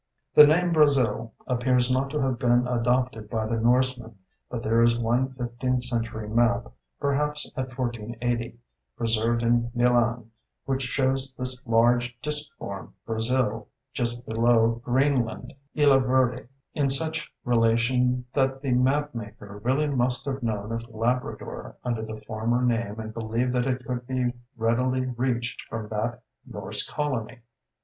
[0.33, 4.17] The name Brazil appears not to have been adopted by the Norsemen,
[4.49, 8.57] but there is one fifteenth century map, perhaps of 1480,
[8.97, 10.31] preserved in Milan,
[10.65, 18.25] which shows this large disc form "Brazil" just below Greenland ("Illa Verde"), in such relation
[18.33, 23.53] that the mapmaker really must have known of Labrador under the former name and believed
[23.53, 27.41] that it could be readily reached from that Norse colony.